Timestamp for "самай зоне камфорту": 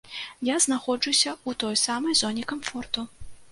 1.85-3.09